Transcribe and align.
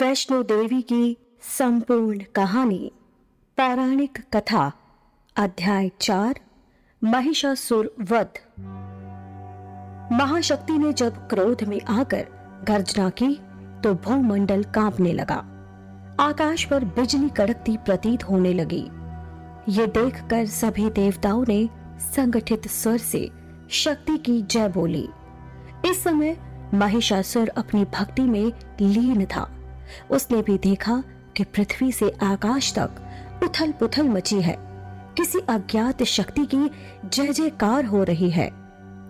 वैष्णो 0.00 0.42
देवी 0.42 0.82
की 0.82 1.16
संपूर्ण 1.42 2.20
कहानी, 2.34 2.92
पौराणिक 3.56 4.18
कथा, 4.32 4.72
अध्याय 5.36 5.90
चार, 6.00 6.40
महिषासुर 7.04 7.94
वध। 8.00 8.28
महाशक्ति 10.12 10.78
ने 10.78 10.92
जब 10.92 11.28
क्रोध 11.28 11.64
में 11.64 11.80
आकर 11.80 12.26
गर्जना 12.68 13.10
की 13.10 13.34
तो 13.84 13.94
भूमंडल 13.94 14.62
कांपने 14.62 15.12
लगा। 15.12 15.38
आकाश 16.20 16.64
पर 16.64 16.84
बिजली 16.84 17.28
कड़कती 17.28 17.76
प्रतीत 17.76 18.24
होने 18.24 18.52
लगी। 18.52 18.84
ये 19.68 19.86
देखकर 19.86 20.46
सभी 20.46 20.90
देवताओं 20.90 21.44
ने 21.48 21.68
संगठित 21.98 22.68
स्वर 22.68 22.98
से 22.98 23.30
शक्ति 23.70 24.18
की 24.18 24.42
जय 24.42 24.68
बोली। 24.68 25.08
इस 25.86 26.04
समय 26.04 26.36
महिषासुर 26.74 27.48
अपनी 27.48 27.84
भक्ति 27.84 28.22
में 28.22 28.52
लीन 28.80 29.26
था। 29.26 29.58
उसने 30.10 30.42
भी 30.42 30.58
देखा 30.58 31.02
कि 31.36 31.44
पृथ्वी 31.44 31.92
से 31.92 32.14
आकाश 32.22 32.74
तक 32.78 32.90
उथल 33.44 33.72
पुथल 33.72 34.08
मची 34.08 34.42
है। 34.42 34.56
किसी 35.16 35.38
अज्ञात 35.38 36.02
शक्ति 36.02 36.46
की 36.54 36.70
जय 37.08 37.32
जयकार 37.32 37.84
हो 37.84 38.02
रही 38.02 38.30
है। 38.30 38.50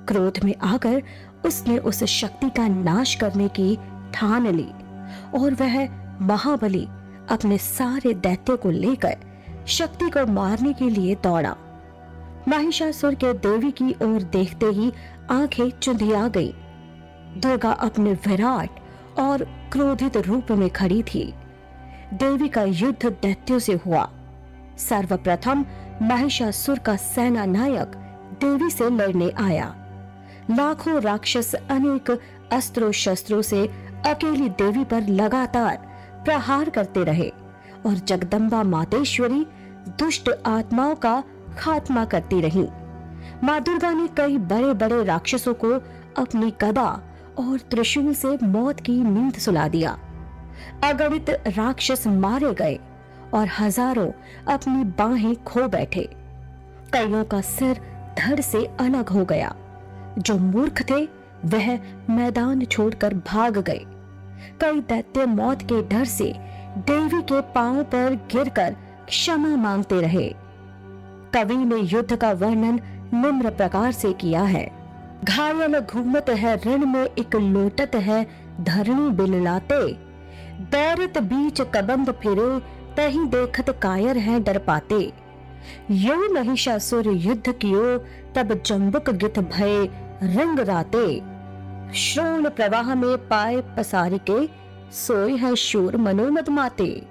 क्रोध 0.09 0.41
में 0.45 0.55
आकर 0.63 1.03
उसने 1.47 1.79
उस 1.79 2.05
शक्ति 2.05 2.51
का 2.51 2.69
नाश 2.69 3.15
करने 3.15 3.49
की 3.49 3.79
ठान 4.15 4.47
ली 4.47 4.69
और 5.35 5.55
वह 5.55 5.89
महाबली 6.21 6.89
अपने 7.31 7.59
सारे 7.59 8.15
दैत्य 8.15 8.57
को 8.57 8.71
लेकर 8.71 9.17
शक्ति 9.67 10.11
को 10.11 10.27
मारने 10.27 10.73
के 10.73 10.91
लिए 10.91 11.15
दौड़ा। 11.15 11.57
महिषासुर 12.49 13.15
के 13.15 13.33
देवी 13.33 13.71
की 13.71 13.91
ओर 13.91 14.23
देखते 14.23 14.67
ही 14.67 14.93
आँखें 15.31 15.71
चुंधिया 15.71 16.29
गई। 16.29 16.53
दुर्गा 17.39 17.71
अपने 17.71 18.13
विराट 18.13 18.71
और 19.19 19.45
क्रोधित 19.73 20.17
रूप 20.17 20.51
में 20.51 20.71
खड़ी 20.71 21.03
थी। 21.03 21.35
देवी 22.15 22.49
का 22.49 22.63
युद्ध 22.63 23.07
दैत्यों 23.07 23.59
से 23.59 23.73
हुआ। 23.73 24.11
सर्वप्रथम 24.79 25.65
महिषासुर 26.03 26.79
का 26.79 26.97
सेना 26.97 27.45
नायक 27.45 27.89
देवी 28.41 28.71
से 28.71 28.91
लड़ने 28.91 29.31
आया। 29.31 29.75
लाखों 30.51 31.01
राक्षस 31.01 31.55
अनेक 31.55 32.21
अस्त्रों 32.53 32.93
शस्त्रों 32.93 33.43
से 33.43 33.67
अकेली 34.07 34.49
देवी 34.49 34.85
पर 34.85 35.03
लगातार 35.03 35.77
प्रहार 36.25 36.71
करते 36.71 37.05
रहे 37.05 37.29
और 37.87 37.95
जगदम्बा 37.95 38.63
मातेश्वरी 38.63 39.47
दुष्ट 39.89 40.31
आत्माओं 40.47 40.95
का 40.95 41.23
खात्मा 41.59 42.05
करती 42.05 42.41
रही। 42.41 42.69
माँ 43.45 43.61
दुर्गा 43.61 43.91
ने 43.93 44.09
कई 44.09 44.39
बड़े 44.39 44.73
बड़े 44.75 45.05
राक्षसों 45.05 45.55
को 45.55 45.73
अपनी 46.23 46.53
गदा 46.61 47.01
और 47.39 47.59
त्रिशूल 47.71 48.13
से 48.15 48.37
मौत 48.43 48.81
की 48.81 48.93
नींद 48.93 49.35
सुला 49.35 49.69
दिया। 49.69 49.99
अगणित 50.85 51.31
राक्षस 51.31 52.07
मारे 52.07 52.53
गए 52.55 52.79
और 53.35 53.49
हज़ारों 53.59 54.11
अपनी 54.53 54.85
बाहें 54.99 55.35
खो 55.45 55.69
बैठे। 55.69 56.09
कईयों 56.95 57.25
का 57.25 57.41
सिर 57.41 57.81
धड़ 58.19 58.41
से 58.41 58.65
अलग 58.81 59.09
हो 59.09 59.25
गया। 59.25 59.55
जो 60.19 60.37
मूर्ख 60.39 60.83
थे, 60.91 61.05
वह 61.45 61.75
मैदान 62.11 62.65
छोड़कर 62.65 63.15
भाग 63.15 63.59
गए। 63.59 63.85
कई 64.61 64.81
दैत्य 64.81 65.27
मौत 65.27 65.63
के 65.63 65.83
डर 65.83 66.05
से 66.05 66.33
देवी 66.79 67.23
के 67.23 67.41
पाँव 67.55 67.83
पर 67.85 68.15
गिरकर 68.33 68.77
क्षमा 69.09 69.57
मांगते 69.57 70.01
रहे। 70.01 70.29
कवि 71.35 71.57
ने 71.57 71.77
युद्ध 71.77 72.17
का 72.17 72.33
वर्णन 72.33 72.81
निम्र 73.15 73.51
प्रकार 73.51 73.93
से 73.93 74.13
किया 74.13 74.43
है। 74.43 74.82
घायल 75.25 75.79
घूमत 75.81 76.31
है 76.31 76.57
ऋण 76.57 76.85
में 76.87 77.05
एक 77.05 77.37
लोटत 77.37 77.95
है, 77.95 78.27
धरणी 78.61 79.11
बिललाते। 79.11 79.93
बैरत 80.63 81.19
बीच 81.19 81.61
कबंद 81.61 82.11
फिरे, 82.13 82.59
तही 82.97 83.25
देखत 83.25 83.71
कायर 83.83 84.19
है 84.19 84.41
डर 84.41 84.59
पाते 84.59 85.13
यो 85.91 86.17
महिषासुर 86.35 87.09
युद्ध 87.09 87.53
कियो, 87.53 87.99
तब 88.35 88.63
जम्बुक 88.67 89.11
गित 89.11 89.39
भय 89.39 89.89
रंग 90.23 90.61
राते। 90.61 91.07
श्रोण 91.95 92.49
प्रवाह 92.49 92.95
में 92.95 93.17
पाए 93.29 93.61
पसार 93.77 94.19
के, 94.31 94.47
सोए 94.93 95.37
है 95.37 95.55
शूर 95.57 95.97
मनोमद 95.97 96.49
माते। 96.49 97.07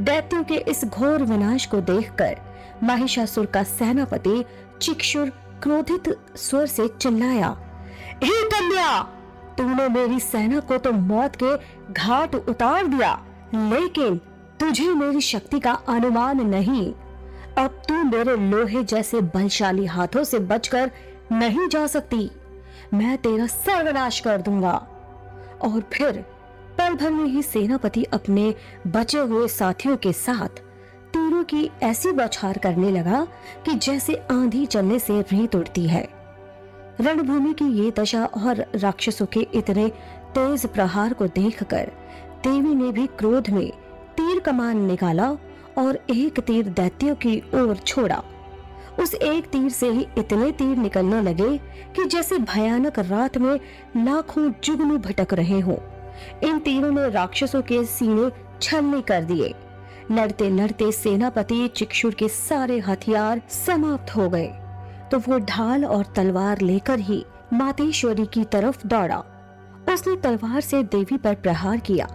दैत्यों 0.00 0.42
के 0.44 0.54
इस 0.54 0.84
घोर 0.84 1.22
विनाश 1.22 1.66
को 1.66 1.80
देखकर, 1.80 2.36
महिषासुर 2.82 3.46
का 3.46 3.62
सेनापति 3.62 4.44
चिक्षुर 4.82 5.32
क्रोधित 5.62 6.08
स्वर 6.36 6.66
से 6.66 6.88
चिल्लाया, 6.88 7.48
हे 8.24 8.42
कन्या, 8.44 9.02
तूने 9.58 9.88
मेरी 9.88 10.20
सेना 10.20 10.60
को 10.60 10.78
तो 10.78 10.92
मौत 10.92 11.36
के 11.42 11.56
घाट 11.92 12.34
उतार 12.34 12.86
दिया, 12.86 13.12
लेकिन 13.54 14.16
तुझे 14.60 14.88
मेरी 14.94 15.20
शक्ति 15.20 15.60
का 15.60 15.72
अनुमान 15.88 16.40
नहीं। 16.40 16.92
अब 17.58 17.82
तू 17.88 17.94
मेरे 18.04 18.36
लोहे 18.36 18.82
जैसे 18.84 19.20
बलशाली 19.20 19.86
हाथों 19.86 20.24
से 20.24 20.38
बचकर 20.38 20.90
नहीं 21.32 21.68
जा 21.68 21.86
सकती। 21.86 22.30
मैं 22.94 23.16
तेरा 23.18 23.46
सर्वनाश 23.46 24.20
कर 24.20 24.42
दूँगा। 24.42 24.74
और 25.62 25.80
फिर 25.92 26.24
पल 26.78 26.94
भर 26.94 27.10
में 27.10 27.24
ही 27.24 27.42
सेनापति 27.42 28.02
अपने 28.04 28.54
बचे 28.86 29.18
हुए 29.18 29.48
साथियों 29.48 29.96
के 29.96 30.12
साथ 30.12 30.62
तीरों 31.12 31.44
की 31.44 31.70
ऐसी 31.82 32.12
बौछार 32.12 32.58
करने 32.58 32.90
लगा 32.90 33.26
कि 33.64 33.74
जैसे 33.74 34.14
आंधी 34.30 34.66
चलने 34.66 34.98
से 34.98 35.20
रेत 35.20 35.56
उड़ती 35.56 35.86
है। 35.86 36.08
रणभूमि 37.00 37.52
की 37.52 37.64
ये 37.64 37.90
दशा 37.90 38.24
और 38.24 38.64
राक्षसों 38.74 39.26
के 39.26 39.40
इतने 39.54 39.88
तेज 40.34 40.66
प्रहार 40.66 41.12
को 41.12 41.26
देखकर 41.26 41.90
देवी 42.44 42.74
ने 42.74 42.92
भी 42.92 43.06
क्रोध 43.06 43.50
में 43.50 43.70
तीर 44.16 44.38
कमान 44.38 44.80
निकाला 44.80 45.30
और 45.78 45.98
एक 46.10 46.40
तीर 46.40 46.68
दैत्यों 46.68 47.14
की 47.14 47.42
ओर 47.54 47.76
छोड़ा। 47.76 48.22
उस 49.00 49.14
एक 49.14 49.46
तीर 49.46 49.68
से 49.70 49.90
ही 49.90 50.06
इतने 50.18 50.52
तीर 50.52 50.76
निकलने 50.76 51.22
लगे 51.22 51.58
कि 51.96 52.04
जैसे 52.04 52.38
भयानक 52.38 52.98
रात 52.98 53.38
में 53.38 53.54
लाखों 53.96 54.52
जुगनू 54.64 54.98
भटक 54.98 55.34
रहे 55.34 55.60
हों। 55.60 55.76
इन 56.48 56.58
तीरों 56.58 56.90
ने 56.90 57.08
राक्षसों 57.08 57.62
के 57.62 57.84
सीने 57.84 58.30
छलनी 58.62 59.02
कर 59.02 59.24
दिए। 59.24 59.54
लड़ते 60.10 60.48
लड़ते 60.50 60.92
सेनापति 60.92 61.68
चिक्षुर 61.68 62.14
के 62.14 62.28
सारे 62.28 62.78
हथियार 62.78 63.42
समाप्त 63.48 64.16
हो 64.16 64.28
गए। 64.28 64.46
तो 65.10 65.18
वो 65.18 65.38
ढाल 65.38 65.84
और 65.84 66.04
तलवार 66.16 66.60
लेकर 66.60 66.98
ही 66.98 67.24
मातेश्वरी 67.52 68.26
की 68.26 68.44
तरफ़ 68.44 68.86
दौड़ा। 68.86 69.18
उसने 69.88 70.16
तलवार 70.16 70.60
से 70.60 70.82
देवी 70.82 71.16
पर 71.16 71.34
प्रहार 71.34 71.76
किया। 71.76 72.06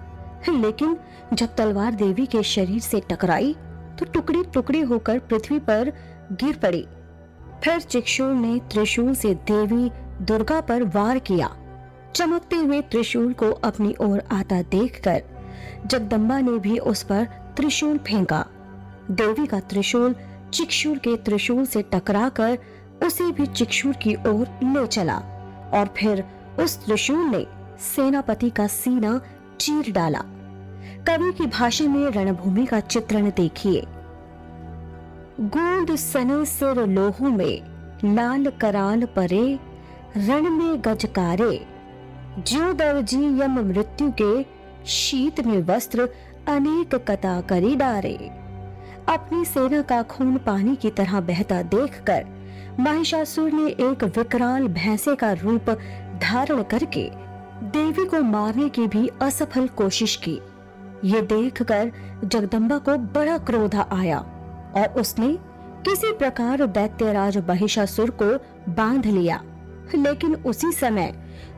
लेकिन 0.49 0.97
जब 1.33 1.55
तलवार 1.55 1.93
देवी 1.93 2.25
के 2.25 2.43
शरीर 2.43 2.79
से 2.79 3.01
टकराई 3.09 3.55
तो 3.99 4.05
टुकड़े 4.05 4.43
टुकड़े 4.43 4.81
होकर 4.81 5.19
पृथ्वी 5.19 5.59
पर 5.59 5.93
गिर 6.31 6.57
पड़ी। 6.57 6.85
फिर 7.63 7.79
चिक्षुर 7.79 8.33
ने 8.33 8.59
त्रिशूल 8.71 9.13
से 9.15 9.33
देवी 9.33 9.89
दुर्गा 10.25 10.61
पर 10.61 10.83
वार 10.83 11.19
किया। 11.19 11.55
चमकते 12.15 12.55
हुए 12.55 12.81
त्रिशूल 12.81 13.33
को 13.33 13.51
अपनी 13.51 13.95
ओर 14.01 14.23
आता 14.31 14.61
देखकर 14.61 15.23
जगदम्बा 15.87 16.39
ने 16.39 16.57
भी 16.59 16.77
उस 16.77 17.03
पर 17.03 17.42
त्रिशूल 17.57 17.97
फेंका। 17.97 18.45
देवी 19.11 19.47
का 19.47 19.59
त्रिशूल 19.59 20.15
चिक्षुर 20.53 20.97
के 20.97 21.15
त्रिशूल 21.17 21.65
से 21.65 21.81
टकराकर 21.81 22.57
उसे 23.03 23.31
भी 23.31 23.45
चिक्षुर 23.45 23.93
की 23.93 24.15
ओर 24.15 24.47
ले 24.63 24.87
चला 24.87 25.17
और 25.73 25.93
फिर 25.97 26.23
उस 26.59 26.85
त्रिशूल 26.85 27.17
ने 27.17 27.45
सेनापति 27.79 28.49
का 28.49 28.67
सीना 28.67 29.21
चीर 29.59 29.91
डाला। 29.91 30.19
कवि 31.07 31.31
की 31.33 31.45
भाषा 31.45 31.85
में 31.85 32.11
रणभूमि 32.11 32.65
का 32.65 32.79
चित्रण 32.79 33.29
देखिए। 33.29 33.83
गूंद 35.39 35.95
सने 35.95 36.45
सिर 36.45 36.85
लोहू 36.85 37.29
में, 37.29 37.61
लाल 38.05 38.51
कराल 38.61 39.05
परे, 39.05 39.59
रण 40.17 40.49
में 40.49 40.81
गजकारे 40.85 41.65
ज्यो 42.39 42.73
दर्जी 42.73 43.25
यम 43.41 43.59
मृत्यु 43.59 44.11
के, 44.21 44.43
शीत 44.85 45.39
में 45.41 45.63
वस्त्र 45.63 46.09
अनेक 46.47 46.95
कता 46.95 47.41
करी 47.41 47.75
डारे 47.75 48.13
अपनी 49.09 49.45
सेना 49.45 49.81
का 49.81 50.01
खून 50.03 50.37
पानी 50.37 50.75
की 50.75 50.89
तरह 50.89 51.19
बहता 51.19 51.61
देखकर 51.63 52.25
महिषासुर 52.79 53.51
ने 53.51 53.67
एक 53.67 54.03
विकराल 54.17 54.67
भैंसे 54.67 55.15
का 55.15 55.31
रूप 55.33 55.69
धारण 56.21 56.63
करके 56.63 57.09
देवी 57.67 58.05
को 58.05 58.21
मारने 58.21 58.69
की 58.69 58.87
भी 58.87 59.09
असफल 59.21 59.67
कोशिश 59.67 60.15
की। 60.15 60.39
ये 61.05 61.21
देखकर 61.21 61.91
जगदम्बा 62.25 62.77
को 62.77 62.97
बड़ा 62.97 63.37
क्रोध 63.37 63.75
आया 63.75 64.19
और 64.75 64.93
उसने 64.97 65.37
किसी 65.85 66.11
प्रकार 66.11 66.65
दैत्यराज 66.65 67.37
महिषासुर 67.37 68.09
को 68.21 68.35
बाँध 68.71 69.05
लिया। 69.05 69.41
लेकिन 69.95 70.35
उसी 70.35 70.71
समय 70.71 71.13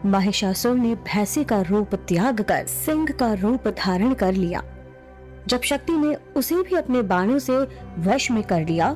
महिषासुर 0.05 0.77
ने 0.77 0.95
भैंसे 0.95 1.43
का 1.43 1.61
रूप 1.61 1.95
त्याग 1.95 2.41
कर 2.41 2.65
सिंह 2.65 3.07
का 3.11 3.33
रूप 3.33 3.67
धारण 3.67 4.13
कर 4.13 4.33
लिया। 4.33 4.63
जब 5.47 5.61
शक्ति 5.61 5.93
ने 5.93 6.15
उसे 6.15 6.55
भी 6.55 6.75
अपने 6.75 7.01
बाणों 7.01 7.39
से 7.39 7.57
वश 7.99 8.31
में 8.31 8.43
कर 8.43 8.65
लिया, 8.65 8.93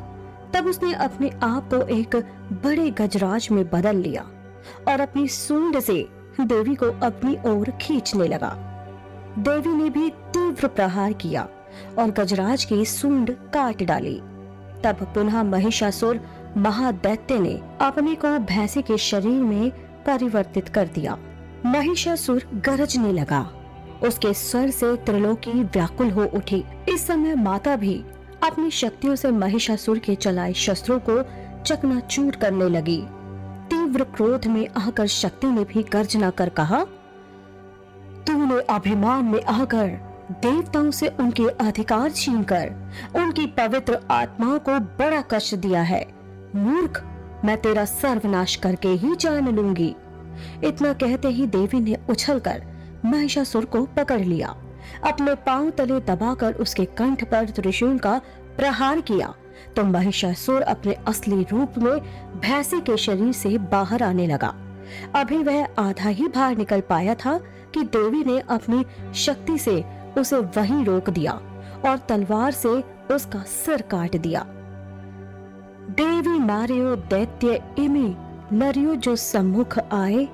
तब 0.54 0.66
उसने 0.66 0.94
अपने 0.94 1.30
आप 1.44 1.69
को 1.74 1.81
एक 1.88 2.16
बड़े 2.63 2.92
गजराज 2.92 3.48
में 3.51 3.69
बदल 3.69 3.96
लिया 3.96 4.22
और 4.88 5.00
अपनी 5.00 5.28
सूंड 5.28 5.80
से 5.80 6.10
देवी 6.42 6.75
को 6.75 6.86
अपनी 6.86 7.38
ओर 7.46 7.72
खींचने 7.72 8.28
लगा। 8.28 8.66
देवी 9.40 9.69
ने 9.69 9.90
भी 9.90 10.10
तीव्र 10.10 10.68
प्रहार 10.68 11.13
किया 11.13 11.48
और 12.00 12.12
गजराज 12.12 12.66
की 12.66 12.86
सूंड 12.86 13.31
काट 13.31 13.84
डाली। 13.84 14.22
तब 14.84 14.95
पुनः 15.13 15.44
महिषासुर 15.44 16.19
महादैत्य 16.57 17.40
ने 17.40 17.62
अपने 17.81 18.16
को 18.16 18.40
भैंसे 18.40 18.81
के 18.81 18.98
शरीर 18.98 19.42
में 19.44 19.72
परिवर्तित 20.06 20.69
कर 20.69 20.88
दिया। 20.88 21.18
महिषासुर 21.66 22.44
गरजने 22.54 23.12
लगा। 23.12 23.50
उसके 24.04 24.34
स्वर 24.34 24.69
से 24.69 24.96
त्रिलोकी 24.96 25.51
व्याकुल 25.51 26.10
हो 26.10 26.24
उठी। 26.25 26.63
इस 26.90 27.07
समय 27.07 27.36
माता 27.36 27.75
भी 27.75 28.04
अपनी 28.44 28.72
शक्तियों 28.72 29.16
से 29.16 29.31
महिषासुर 29.31 30.00
के 30.00 30.16
चलाए 30.16 30.54
शस्त्रों 30.54 31.00
को 31.00 31.22
चकनाचूर 31.63 32.36
करने 32.36 32.69
लगी। 32.69 33.01
तीव्र 33.69 34.04
क्रोध 34.04 34.48
में 34.48 34.68
आकर 34.78 35.07
शक्ति 35.07 35.48
ने 35.48 35.63
भी 35.63 35.84
गर्जना 35.84 36.30
कर 36.30 36.50
कहा, 36.50 36.84
तूने 38.28 38.60
अभिमान 38.69 39.25
में 39.25 39.42
आकर 39.44 39.88
देवताओं 40.31 40.92
से 40.92 41.07
उनके 41.07 41.48
अधिकार 41.60 42.12
छीनकर 42.12 42.72
उनकी 43.16 43.45
पवित्र 43.48 44.00
आत्माओं 44.12 44.60
को 44.60 44.80
बड़ा 44.80 45.22
कष्ट 45.22 45.56
दिया 45.56 45.81
है। 45.81 46.06
मूर्ख, 46.56 47.04
मैं 47.45 47.57
तेरा 47.57 47.86
सर्वनाश 47.86 48.56
करके 48.56 48.88
ही 48.88 49.16
जान 49.16 49.48
लूँगी। 49.48 49.95
इतना 50.63 50.94
कहते 50.94 51.28
ही 51.28 51.48
देवी 51.48 51.80
ने 51.80 51.98
उछलकर 52.10 52.63
महिषासुर 53.06 53.66
को 53.66 53.84
पकड़ 53.98 54.19
लिया। 54.19 54.56
अपने 55.04 55.36
पाँव 55.46 55.69
तले 55.69 56.00
दबाकर 56.06 56.54
उसके 56.56 56.86
कंठ 56.98 57.24
पर 57.24 57.50
त्रिशूल 57.50 57.98
का 57.98 58.18
प्रहार 58.57 59.01
किया 59.01 59.34
तो 59.75 59.84
महिषासुर 59.84 60.62
अपने 60.62 60.94
असली 61.07 61.42
रूप 61.51 61.78
में 61.78 62.00
भैंसे 62.42 62.80
के 62.80 62.98
शरीर 62.98 63.31
से 63.34 63.57
बाहर 63.72 64.04
आने 64.04 64.28
लगा। 64.28 64.54
अभी 65.16 65.38
वह 65.38 65.68
आधा 65.80 66.10
ही 66.10 66.28
बाहर 66.28 66.57
निकल 66.57 66.81
पाया 66.81 67.16
था 67.16 67.38
कि 67.74 67.84
देवी 67.96 68.24
ने 68.24 68.40
अपनी 68.50 68.86
शक्ति 69.16 69.57
से 69.57 69.84
उसे 70.18 70.38
वहीं 70.57 70.84
रोक 70.86 71.10
दिया 71.10 71.31
और 71.86 71.98
तलवार 72.10 72.52
से 72.52 72.69
उसका 73.13 73.42
सिर 73.48 73.81
काट 73.81 74.16
दिया। 74.16 74.45
देवी 75.92 76.40
मारियो 76.40 76.95
दैत्य 76.95 77.62
इमी, 77.80 78.16
नरियो 78.54 78.95
जो 78.95 79.16
सम्मुख 79.16 79.78
आए 79.80 80.28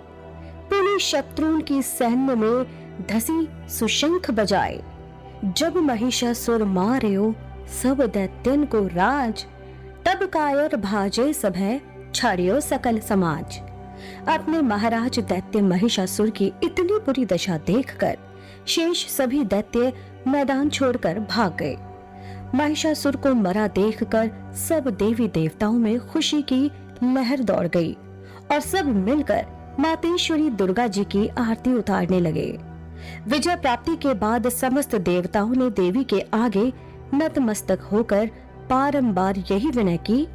पुलिस 0.95 1.07
शत्रुन 1.07 1.61
की 1.61 1.81
सैन्य 1.81 2.35
में 2.35 3.05
धसी 3.09 3.47
सुशंख 3.69 4.29
बजाए। 4.31 4.79
जब 5.45 5.77
महिषासुर 5.77 6.63
मारियो, 6.63 7.33
सब 7.81 8.01
दैत्यन 8.13 8.63
को 8.65 8.79
राज। 8.87 9.45
तब 10.05 10.23
कायर 10.25 10.75
भाजे 10.75 11.33
सभय 11.33 11.79
छाड़ियो 12.15 12.59
सकल 12.59 12.99
समाज। 12.99 13.57
अपने 14.27 14.61
महाराज 14.61 15.19
दैत्य 15.19 15.61
महिषासुर 15.61 16.29
की 16.29 16.45
इतनी 16.63 16.99
बुरी 16.99 17.25
दशा 17.25 17.57
देखकर, 17.57 18.17
शेष 18.67 19.05
सभी 19.07 19.43
दैत्य 19.43 19.91
मैदान 20.27 20.69
छोड़कर 20.69 21.19
भाग 21.19 21.57
गए। 21.57 21.75
महिषासुर 22.55 23.15
को 23.15 23.33
मरा 23.33 23.67
देखकर 23.67 24.31
सब 24.69 24.87
देवी 24.99 25.27
देवताओं 25.27 25.73
में 25.73 26.07
खुशी 26.07 26.41
की 26.41 26.63
लहर 27.03 27.43
दौड़ 27.43 27.67
गई 27.67 27.93
और 28.51 28.59
सब 28.59 28.95
मिलकर 29.05 29.54
मातेश्वरी 29.79 30.49
दुर्गा 30.49 30.87
जी 30.87 31.03
की 31.03 31.27
आरती 31.27 31.73
उतारने 31.73 32.19
लगे। 32.19 32.59
विजय 33.27 33.55
प्राप्ति 33.55 33.95
के 33.95 34.13
बाद 34.13 34.49
समस्त 34.49 34.95
देवताओं 34.95 35.49
ने 35.49 35.69
देवी 35.69 36.03
के 36.03 36.19
आगे 36.33 36.73
नतमस्तक 37.13 37.79
होकर 37.91 38.29
बारंबार 38.69 39.37
यही 39.37 39.69
विनय 39.69 39.97
की, 39.97 40.27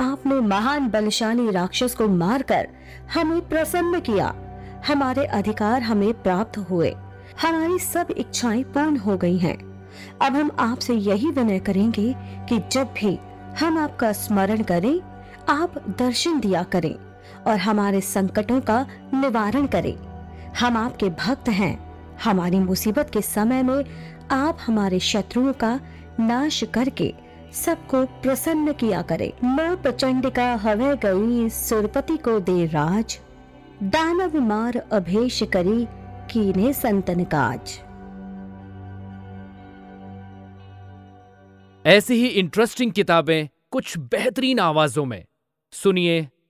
आपने 0.00 0.34
महान 0.34 0.88
बलशाली 0.88 1.50
राक्षस 1.50 1.94
को 1.94 2.08
मारकर 2.08 2.68
हमें 3.14 3.48
प्रसन्न 3.48 4.00
किया। 4.00 4.34
हमारे 4.88 5.24
अधिकार 5.24 5.82
हमें 5.82 6.22
प्राप्त 6.22 6.58
हुए। 6.58 6.94
हमारी 7.42 7.78
सब 7.78 8.06
इच्छाएँ 8.16 8.62
पूर्ण 8.62 8.96
हो 8.96 9.16
गई 9.16 9.38
हैं। 9.38 9.58
अब 10.22 10.36
हम 10.36 10.50
आपसे 10.58 10.94
यही 10.94 11.30
विनय 11.30 11.58
करेंगे 11.58 12.14
कि 12.18 12.62
जब 12.72 12.84
भी 12.84 13.18
हम 13.60 13.78
आपका 13.78 14.12
स्मरण 14.12 14.62
करें, 14.62 15.00
आप 15.48 15.74
दर्शन 15.98 16.40
दिया 16.40 16.62
करें। 16.62 17.09
और 17.46 17.56
हमारे 17.56 18.00
संकटों 18.00 18.60
का 18.60 18.86
निवारण 19.14 19.66
करें। 19.66 19.94
हम 20.54 20.76
आपके 20.76 21.08
भक्त 21.08 21.48
हैं। 21.48 21.90
हमारी 22.24 22.58
मुसीबत 22.58 23.10
के 23.12 23.20
समय 23.22 23.62
में 23.62 23.84
आप 24.30 24.58
हमारे 24.66 24.98
शत्रुओं 24.98 25.52
का 25.52 25.80
नाश 26.20 26.64
करके 26.64 27.14
सबको 27.52 28.04
प्रसन्न 28.22 28.72
किया 28.72 29.02
करे। 29.02 29.32
माँ 29.44 29.76
प्रचंड 29.76 30.30
का 30.30 30.54
हवे 30.54 30.96
गई 30.96 31.48
सुरपति 31.48 32.16
को 32.16 32.40
दे 32.40 32.66
राज। 32.66 33.20
दानव 33.82 34.40
मार 34.40 34.76
अभेश 34.92 35.42
करी 35.42 35.86
कीने 36.30 36.72
संतन 36.72 37.24
काज। 37.24 37.80
ऐसी 41.86 42.14
ही 42.14 42.26
इंटरेस्टिंग 42.26 42.92
किताबें 42.92 43.48
कुछ 43.70 43.98
बेहतरीन 43.98 44.58
आवाजों 44.58 45.04
में। 45.04 45.24
सुनिए 45.72 46.28